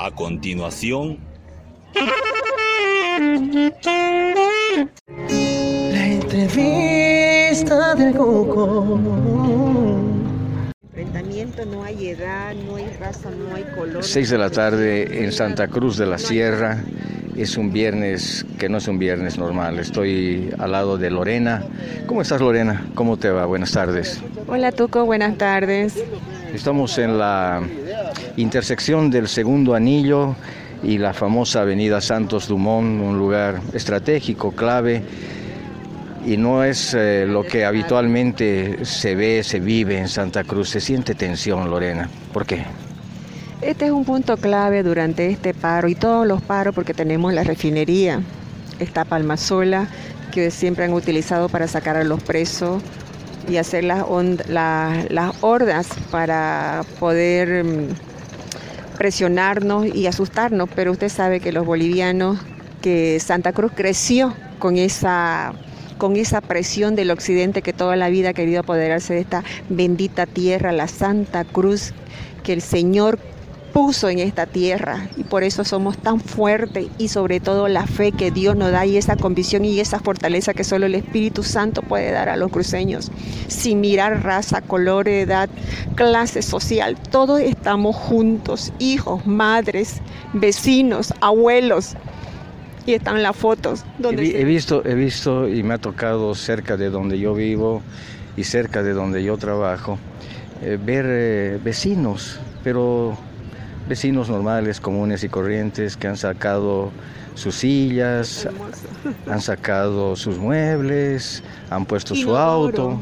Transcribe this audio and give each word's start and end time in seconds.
A 0.00 0.12
continuación, 0.12 1.18
la 5.92 6.06
entrevista 6.06 7.96
del 7.96 8.14
Coco. 8.14 8.96
Enfrentamiento, 10.84 11.64
no 11.64 11.82
hay 11.82 12.10
edad, 12.10 12.54
no 12.54 12.76
hay 12.76 12.86
raza, 13.00 13.28
no 13.32 13.56
hay 13.56 13.64
color. 13.74 14.04
6 14.04 14.30
de 14.30 14.38
la 14.38 14.50
tarde 14.50 15.24
en 15.24 15.32
Santa 15.32 15.66
Cruz 15.66 15.96
de 15.96 16.06
la 16.06 16.18
Sierra. 16.18 16.84
Es 17.36 17.56
un 17.56 17.72
viernes 17.72 18.46
que 18.56 18.68
no 18.68 18.78
es 18.78 18.86
un 18.86 19.00
viernes 19.00 19.36
normal. 19.36 19.80
Estoy 19.80 20.54
al 20.60 20.70
lado 20.70 20.96
de 20.96 21.10
Lorena. 21.10 21.64
¿Cómo 22.06 22.22
estás, 22.22 22.40
Lorena? 22.40 22.86
¿Cómo 22.94 23.16
te 23.16 23.30
va? 23.30 23.46
Buenas 23.46 23.72
tardes. 23.72 24.22
Hola, 24.46 24.70
Tuco. 24.70 25.04
Buenas 25.06 25.36
tardes. 25.38 26.00
Estamos 26.54 26.96
en 26.98 27.18
la 27.18 27.62
intersección 28.36 29.10
del 29.10 29.28
segundo 29.28 29.74
anillo 29.74 30.34
y 30.82 30.98
la 30.98 31.12
famosa 31.12 31.62
avenida 31.62 32.00
Santos 32.00 32.48
Dumont, 32.48 33.00
un 33.02 33.18
lugar 33.18 33.60
estratégico, 33.72 34.52
clave, 34.52 35.02
y 36.24 36.36
no 36.36 36.62
es 36.62 36.94
eh, 36.94 37.26
lo 37.26 37.42
que 37.42 37.64
habitualmente 37.64 38.84
se 38.84 39.14
ve, 39.14 39.42
se 39.42 39.60
vive 39.60 39.98
en 39.98 40.08
Santa 40.08 40.44
Cruz. 40.44 40.68
Se 40.68 40.80
siente 40.80 41.14
tensión, 41.14 41.70
Lorena. 41.70 42.08
¿Por 42.32 42.44
qué? 42.44 42.64
Este 43.60 43.86
es 43.86 43.90
un 43.90 44.04
punto 44.04 44.36
clave 44.36 44.82
durante 44.82 45.30
este 45.30 45.54
paro 45.54 45.88
y 45.88 45.94
todos 45.94 46.26
los 46.26 46.42
paros 46.42 46.74
porque 46.74 46.94
tenemos 46.94 47.32
la 47.32 47.44
refinería, 47.44 48.20
esta 48.78 49.04
Palmasola, 49.04 49.88
que 50.30 50.50
siempre 50.50 50.84
han 50.84 50.92
utilizado 50.92 51.48
para 51.48 51.66
sacar 51.66 51.96
a 51.96 52.04
los 52.04 52.22
presos 52.22 52.82
y 53.48 53.56
hacer 53.56 53.84
las, 53.84 54.04
las 54.48 55.34
hordas 55.42 55.88
para 56.10 56.84
poder 56.98 57.64
mm, 57.64 57.88
presionarnos 58.96 59.86
y 59.86 60.06
asustarnos, 60.06 60.68
pero 60.74 60.92
usted 60.92 61.08
sabe 61.08 61.40
que 61.40 61.52
los 61.52 61.64
bolivianos, 61.64 62.38
que 62.82 63.18
Santa 63.20 63.52
Cruz 63.52 63.72
creció 63.74 64.34
con 64.58 64.76
esa 64.76 65.54
con 65.98 66.14
esa 66.14 66.40
presión 66.40 66.94
del 66.94 67.10
occidente 67.10 67.60
que 67.60 67.72
toda 67.72 67.96
la 67.96 68.08
vida 68.08 68.28
ha 68.28 68.32
querido 68.32 68.60
apoderarse 68.60 69.14
de 69.14 69.20
esta 69.20 69.42
bendita 69.68 70.26
tierra, 70.26 70.70
la 70.70 70.86
Santa 70.86 71.44
Cruz, 71.44 71.92
que 72.44 72.52
el 72.52 72.62
Señor 72.62 73.18
puso 73.78 74.08
en 74.08 74.18
esta 74.18 74.46
tierra 74.46 75.06
y 75.16 75.22
por 75.22 75.44
eso 75.44 75.62
somos 75.62 75.96
tan 75.96 76.18
fuertes 76.18 76.88
y 76.98 77.06
sobre 77.06 77.38
todo 77.38 77.68
la 77.68 77.86
fe 77.86 78.10
que 78.10 78.32
Dios 78.32 78.56
nos 78.56 78.72
da 78.72 78.84
y 78.84 78.96
esa 78.96 79.14
convicción 79.14 79.64
y 79.64 79.78
esa 79.78 80.00
fortaleza 80.00 80.52
que 80.52 80.64
solo 80.64 80.86
el 80.86 80.96
Espíritu 80.96 81.44
Santo 81.44 81.82
puede 81.82 82.10
dar 82.10 82.28
a 82.28 82.36
los 82.36 82.50
cruceños, 82.50 83.12
sin 83.46 83.80
mirar 83.80 84.24
raza, 84.24 84.62
color, 84.62 85.06
edad, 85.06 85.48
clase 85.94 86.42
social, 86.42 86.96
todos 87.12 87.38
estamos 87.38 87.94
juntos, 87.94 88.72
hijos, 88.80 89.24
madres, 89.28 90.02
vecinos, 90.32 91.14
abuelos. 91.20 91.94
Y 92.84 92.94
están 92.94 93.22
las 93.22 93.36
fotos. 93.36 93.84
Donde 94.00 94.40
he, 94.40 94.44
visto, 94.44 94.84
he 94.84 94.94
visto 94.94 95.46
y 95.46 95.62
me 95.62 95.74
ha 95.74 95.78
tocado 95.78 96.34
cerca 96.34 96.76
de 96.76 96.90
donde 96.90 97.16
yo 97.20 97.32
vivo 97.32 97.82
y 98.36 98.42
cerca 98.42 98.82
de 98.82 98.92
donde 98.92 99.22
yo 99.22 99.36
trabajo 99.36 100.00
eh, 100.62 100.78
ver 100.84 101.04
eh, 101.08 101.60
vecinos, 101.62 102.40
pero 102.64 103.16
vecinos 103.88 104.28
normales, 104.28 104.80
comunes 104.80 105.24
y 105.24 105.28
corrientes 105.28 105.96
que 105.96 106.06
han 106.06 106.16
sacado 106.16 106.90
sus 107.34 107.54
sillas, 107.56 108.48
han 109.30 109.40
sacado 109.40 110.16
sus 110.16 110.38
muebles, 110.38 111.42
han 111.70 111.86
puesto 111.86 112.14
su 112.14 112.36
auto. 112.36 113.00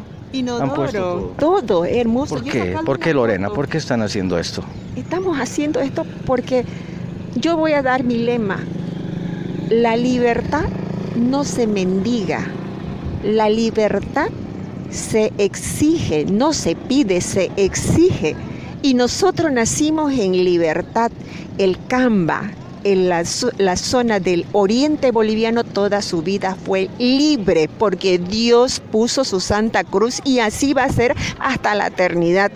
Han 0.60 0.74
puesto 0.74 1.34
todo. 1.38 1.62
todo 1.62 1.84
hermoso. 1.86 2.34
¿Por 2.34 2.44
qué? 2.44 2.76
¿Por 2.84 2.98
qué 2.98 3.14
Lorena? 3.14 3.48
¿Por 3.48 3.68
qué 3.68 3.78
están 3.78 4.02
haciendo 4.02 4.38
esto? 4.38 4.62
Estamos 4.94 5.38
haciendo 5.38 5.80
esto 5.80 6.04
porque 6.26 6.64
yo 7.36 7.56
voy 7.56 7.72
a 7.72 7.82
dar 7.82 8.04
mi 8.04 8.18
lema. 8.18 8.58
La 9.70 9.96
libertad 9.96 10.64
no 11.16 11.44
se 11.44 11.66
mendiga. 11.66 12.44
La 13.24 13.48
libertad 13.48 14.28
se 14.90 15.32
exige, 15.38 16.26
no 16.26 16.52
se 16.52 16.76
pide, 16.76 17.20
se 17.20 17.50
exige. 17.56 18.36
Y 18.86 18.94
nosotros 18.94 19.50
nacimos 19.50 20.12
en 20.12 20.44
libertad. 20.44 21.10
El 21.58 21.76
Camba, 21.88 22.52
en 22.84 23.08
la, 23.08 23.24
la, 23.58 23.76
zona 23.76 24.20
del 24.20 24.46
oriente 24.52 25.10
boliviano, 25.10 25.64
toda 25.64 26.00
su 26.02 26.22
vida 26.22 26.54
fue 26.54 26.88
libre 26.96 27.68
porque 27.80 28.18
Dios 28.18 28.80
puso 28.92 29.24
su 29.24 29.40
Santa 29.40 29.82
Cruz 29.82 30.20
y 30.22 30.38
así 30.38 30.72
va 30.72 30.84
a 30.84 30.92
ser 30.92 31.16
hasta 31.40 31.74
la 31.74 31.88
eternidad. 31.88 32.52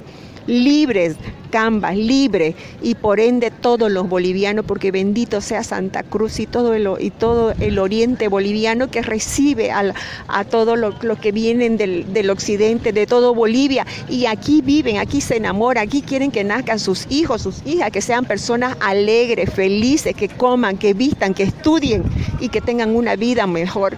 Libres, 0.51 1.15
Cambas, 1.51 1.97
libre 1.97 2.55
y 2.83 2.95
por 2.97 3.21
ende 3.21 3.51
todos 3.51 3.91
los 3.91 4.09
bolivianos, 4.09 4.65
porque 4.65 4.91
bendito 4.91 5.41
sea 5.41 5.63
Santa 5.63 6.03
Cruz 6.03 6.41
y 6.41 6.47
todo 6.47 6.75
el, 6.75 6.89
y 6.99 7.11
todo 7.11 7.53
el 7.61 7.79
oriente 7.79 8.29
boliviano 8.29 8.91
que 8.91 9.03
recibe 9.03 9.71
a 9.73 10.45
todos 10.45 10.79
los 10.79 11.19
que 11.19 11.33
vienen 11.33 11.77
del, 11.77 12.13
del, 12.13 12.31
occidente, 12.31 12.93
de 12.93 13.07
todo 13.07 13.35
Bolivia, 13.35 13.87
y 14.09 14.27
aquí 14.27 14.61
viven, 14.61 14.99
aquí 14.99 15.21
se 15.21 15.37
enamoran, 15.37 15.87
aquí 15.87 16.03
quieren 16.03 16.31
que 16.31 16.45
nazcan 16.45 16.79
sus 16.79 17.07
hijos, 17.11 17.43
sus 17.43 17.65
hijas, 17.67 17.91
que 17.91 18.01
sean 18.01 18.25
personas 18.25 18.77
alegres, 18.81 19.53
felices, 19.53 20.15
que 20.15 20.29
coman, 20.29 20.79
que 20.79 20.95
vistan, 20.95 21.35
que 21.35 21.45
estudien 21.45 22.05
y 22.41 22.49
que 22.49 22.61
tengan 22.61 22.95
una 22.95 23.17
vida 23.17 23.47
mejor. 23.47 23.97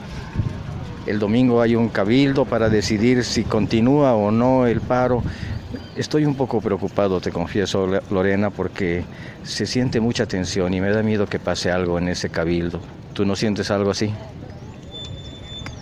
El 1.07 1.19
domingo 1.19 1.61
hay 1.61 1.75
un 1.75 1.89
cabildo 1.89 2.45
para 2.45 2.69
decidir 2.69 3.25
si 3.25 3.43
continúa 3.43 4.15
o 4.15 4.31
no 4.31 4.67
el 4.67 4.81
paro. 4.81 5.23
Estoy 5.97 6.25
un 6.25 6.35
poco 6.35 6.61
preocupado, 6.63 7.21
te 7.21 7.31
confieso, 7.31 7.87
Lorena, 8.11 8.49
porque 8.49 9.05
se 9.45 9.67
siente 9.67 10.01
mucha 10.01 10.25
tensión 10.25 10.73
y 10.73 10.81
me 10.81 10.91
da 10.91 11.03
miedo 11.03 11.27
que 11.27 11.39
pase 11.39 11.71
algo 11.71 11.99
en 11.99 12.09
ese 12.09 12.31
cabildo. 12.31 12.81
¿Tú 13.13 13.27
no 13.27 13.37
sientes 13.37 13.71
algo 13.71 13.91
así? 13.91 14.11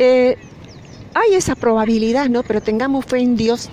Eh, 0.01 0.37
hay 1.15 1.35
esa 1.35 1.55
probabilidad, 1.55 2.29
¿no? 2.29 2.43
Pero 2.43 2.61
tengamos 2.61 3.05
fe 3.05 3.19
en 3.19 3.37
Dios. 3.37 3.69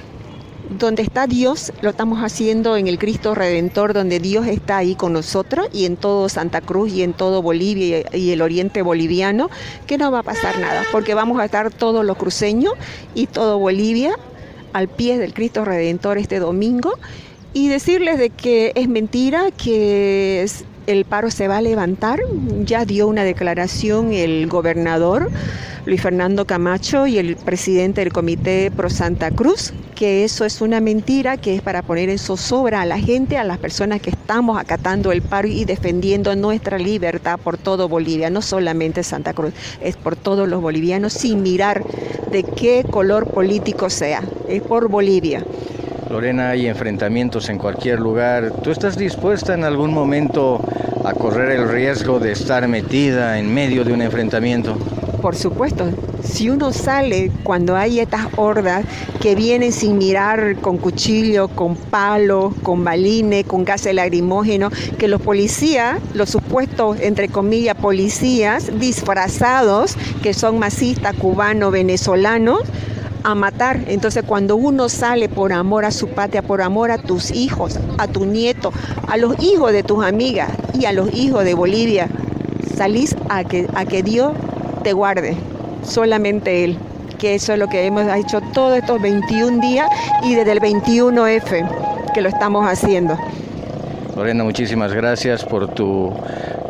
Donde 0.69 1.01
está 1.01 1.27
Dios, 1.27 1.71
lo 1.81 1.91
estamos 1.91 2.19
haciendo 2.19 2.75
en 2.75 2.87
el 2.87 2.99
Cristo 2.99 3.33
Redentor, 3.33 3.93
donde 3.93 4.19
Dios 4.19 4.45
está 4.47 4.77
ahí 4.77 4.95
con 4.95 5.13
nosotros 5.13 5.69
y 5.71 5.85
en 5.85 5.95
todo 5.95 6.27
Santa 6.27 6.59
Cruz 6.59 6.91
y 6.91 7.03
en 7.03 7.13
todo 7.13 7.41
Bolivia 7.41 8.03
y 8.13 8.31
el 8.31 8.41
oriente 8.41 8.81
boliviano, 8.81 9.49
que 9.87 9.97
no 9.97 10.11
va 10.11 10.19
a 10.19 10.23
pasar 10.23 10.59
nada, 10.59 10.83
porque 10.91 11.13
vamos 11.13 11.39
a 11.39 11.45
estar 11.45 11.71
todos 11.71 12.05
los 12.05 12.17
cruceños 12.17 12.73
y 13.15 13.27
todo 13.27 13.57
Bolivia 13.59 14.17
al 14.77 14.89
pie 14.89 15.17
del 15.17 15.33
Cristo 15.33 15.65
Redentor 15.65 16.19
este 16.19 16.38
domingo 16.38 16.93
y 17.51 17.67
decirles 17.67 18.19
de 18.19 18.29
que 18.29 18.73
es 18.75 18.88
mentira, 18.88 19.49
que 19.51 20.43
el 20.87 21.05
paro 21.05 21.29
se 21.29 21.47
va 21.47 21.57
a 21.57 21.61
levantar. 21.61 22.19
Ya 22.65 22.85
dio 22.85 23.07
una 23.07 23.23
declaración 23.23 24.13
el 24.13 24.47
gobernador 24.47 25.29
Luis 25.85 26.01
Fernando 26.01 26.45
Camacho 26.45 27.07
y 27.07 27.17
el 27.17 27.37
presidente 27.37 28.01
del 28.01 28.11
Comité 28.11 28.71
Pro 28.71 28.89
Santa 28.89 29.31
Cruz, 29.31 29.73
que 29.95 30.25
eso 30.25 30.43
es 30.43 30.59
una 30.59 30.81
mentira, 30.81 31.37
que 31.37 31.55
es 31.55 31.61
para 31.61 31.81
poner 31.81 32.09
en 32.09 32.19
zozobra 32.19 32.81
a 32.81 32.85
la 32.85 32.99
gente, 32.99 33.37
a 33.37 33.45
las 33.45 33.57
personas 33.57 34.01
que 34.01 34.09
estamos 34.09 34.59
acatando 34.59 35.13
el 35.13 35.21
paro 35.21 35.47
y 35.47 35.63
defendiendo 35.63 36.35
nuestra 36.35 36.77
libertad 36.77 37.39
por 37.41 37.57
todo 37.57 37.87
Bolivia, 37.87 38.29
no 38.29 38.41
solamente 38.41 39.01
Santa 39.01 39.33
Cruz, 39.33 39.53
es 39.79 39.95
por 39.95 40.17
todos 40.17 40.49
los 40.49 40.61
bolivianos, 40.61 41.13
sin 41.13 41.41
mirar 41.41 41.85
de 42.31 42.43
qué 42.43 42.85
color 42.89 43.31
político 43.31 43.89
sea, 43.89 44.23
es 44.49 44.61
por 44.61 44.89
Bolivia. 44.89 45.45
Lorena, 46.09 46.50
hay 46.50 46.68
enfrentamientos 46.68 47.50
en 47.50 47.57
cualquier 47.57 48.00
lugar. 48.00 48.51
¿Tú 48.63 48.72
estás 48.72 48.97
dispuesta 48.97 49.53
en 49.53 49.63
algún 49.63 49.94
momento 49.94 50.63
a 51.03 51.13
correr 51.13 51.51
el 51.51 51.69
riesgo 51.69 52.19
de 52.19 52.31
estar 52.31 52.68
metida 52.68 53.40
en 53.40 53.53
medio 53.53 53.84
de 53.84 53.94
un 53.94 54.01
enfrentamiento? 54.01 54.78
por 55.22 55.35
supuesto, 55.35 55.90
si 56.23 56.50
uno 56.50 56.72
sale 56.72 57.31
cuando 57.44 57.75
hay 57.75 58.00
estas 58.00 58.28
hordas 58.38 58.85
que 59.19 59.35
vienen 59.35 59.72
sin 59.72 59.97
mirar 59.97 60.57
con 60.62 60.78
cuchillo, 60.78 61.47
con 61.47 61.75
palo, 61.75 62.53
con 62.63 62.84
balines, 62.84 63.46
con 63.46 63.66
gases 63.66 63.94
lacrimógeno, 63.94 64.69
que 64.97 65.07
los 65.07 65.22
policías, 65.22 65.99
los 66.14 66.29
supuestos, 66.29 66.99
entre 67.02 67.29
comillas, 67.29 67.76
policías 67.76 68.79
disfrazados, 68.79 69.97
que 70.23 70.34
son 70.34 70.59
masistas, 70.59 71.16
cubanos, 71.16 71.72
venezolanos, 71.72 72.61
a 73.28 73.35
matar. 73.35 73.82
Entonces 73.88 74.24
cuando 74.26 74.56
uno 74.56 74.88
sale 74.88 75.28
por 75.28 75.52
amor 75.52 75.84
a 75.84 75.91
su 75.91 76.08
patria, 76.08 76.41
por 76.41 76.62
amor 76.62 76.91
a 76.91 76.97
tus 76.97 77.32
hijos, 77.32 77.78
a 77.97 78.08
tu 78.08 78.26
nieto, 78.26 78.72
a 79.06 79.18
los 79.18 79.38
hijos 79.44 79.74
de 79.74 79.84
tus 79.84 80.03
amigas 80.03 80.50
y 80.79 80.85
a 80.85 80.94
los 80.94 81.14
hijos 81.14 81.44
de 81.44 81.53
Bolivia, 81.53 82.08
salís 82.78 83.18
a 83.28 83.44
que, 83.44 83.68
a 83.76 83.84
que 83.84 84.02
Dios 84.02 84.32
te 84.82 84.94
guarde, 84.94 85.35
solamente 85.84 86.64
Él, 86.64 86.78
que 87.20 87.35
eso 87.35 87.52
es 87.52 87.59
lo 87.59 87.68
que 87.68 87.85
hemos 87.85 88.08
hecho 88.16 88.40
todos 88.53 88.78
estos 88.78 89.02
21 89.02 89.59
días 89.59 89.90
y 90.24 90.35
desde 90.35 90.53
el 90.53 90.62
21F 90.62 92.14
que 92.14 92.22
lo 92.22 92.29
estamos 92.29 92.66
haciendo. 92.66 93.18
Lorena, 94.16 94.46
muchísimas 94.46 94.94
gracias 94.94 95.44
por 95.44 95.68
tu, 95.74 96.14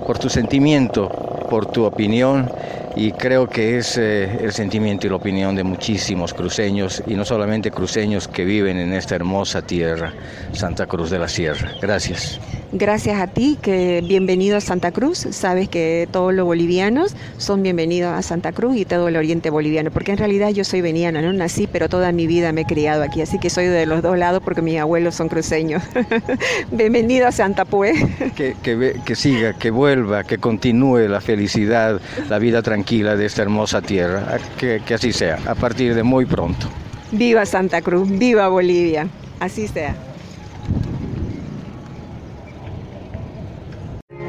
por 0.08 0.18
tu 0.18 0.28
sentimiento, 0.28 1.08
por 1.52 1.68
tu 1.68 1.86
opinión 1.86 2.50
y 2.98 3.12
creo 3.12 3.48
que 3.48 3.78
es 3.78 3.96
eh, 3.98 4.40
el 4.42 4.52
sentimiento 4.52 5.06
y 5.06 5.12
la 5.12 5.18
opinión 5.18 5.56
de 5.56 5.64
muchísimos 5.64 6.34
cruceños 6.34 7.04
y 7.06 7.14
no 7.14 7.26
solamente 7.26 7.70
cruceños 7.70 8.28
que 8.28 8.44
viven 8.44 8.78
en 8.78 8.92
esta 8.92 9.16
hermosa 9.16 9.62
tierra, 9.62 10.14
Santa 10.52 10.88
Cruz 10.88 11.12
de 11.12 11.20
la 11.20 11.28
Sierra. 11.28 11.74
Gracias. 11.80 12.40
Gracias 12.72 13.22
a 13.22 13.28
ti, 13.28 13.58
que 13.62 14.04
bienvenido 14.06 14.58
a 14.58 14.62
Santa 14.62 14.92
Cruz. 14.92 15.20
Sabes 15.30 15.70
que 15.70 16.10
todos 16.12 16.34
los 16.34 16.46
bolivianos 16.46 17.16
son 17.38 17.62
bienvenidos 17.62 18.12
a 18.12 18.22
Santa 18.24 18.52
Cruz 18.52 18.76
y 18.76 18.84
todo 18.84 19.08
el 19.08 19.16
oriente 19.16 19.52
boliviano, 19.52 19.92
porque 19.92 20.12
en 20.12 20.18
realidad 20.18 20.50
yo 20.50 20.64
soy 20.64 20.82
veniana, 20.82 21.22
no 21.22 21.32
nací, 21.34 21.68
pero 21.72 21.90
toda 21.90 22.12
mi 22.12 22.26
vida 22.26 22.52
me 22.52 22.62
he 22.62 22.66
criado 22.66 23.04
aquí, 23.04 23.22
así 23.22 23.38
que 23.40 23.52
soy 23.52 23.68
de 23.68 23.86
los 23.86 24.02
dos 24.02 24.18
lados 24.18 24.42
porque 24.44 24.64
mis 24.64 24.80
abuelos 24.80 25.14
son 25.14 25.30
cruceños. 25.30 25.84
bienvenido 26.72 27.28
a 27.28 27.32
Santa 27.32 27.64
Pue. 27.64 27.94
Que, 28.36 28.56
que, 28.64 29.00
que 29.06 29.16
siga, 29.16 29.54
que 29.54 29.70
vuelva, 29.70 30.24
que 30.24 30.40
continúe 30.40 31.08
la 31.08 31.22
felicidad, 31.22 32.02
la 32.28 32.40
vida 32.40 32.62
tranquila 32.64 32.87
de 32.88 33.26
esta 33.26 33.42
hermosa 33.42 33.82
tierra. 33.82 34.38
Que, 34.58 34.82
que 34.86 34.94
así 34.94 35.12
sea, 35.12 35.40
a 35.46 35.56
partir 35.56 35.94
de 35.94 36.04
muy 36.04 36.26
pronto. 36.26 36.68
Viva 37.12 37.46
Santa 37.46 37.82
Cruz, 37.82 38.08
viva 38.10 38.48
Bolivia, 38.48 39.08
así 39.40 39.68
sea. 39.68 39.96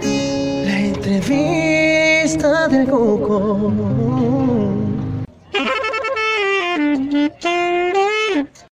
La 0.02 0.80
entrevista 0.80 2.68
del 2.68 2.88
Cuco. 2.88 4.87